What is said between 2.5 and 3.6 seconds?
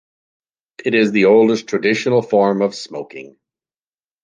of smoking.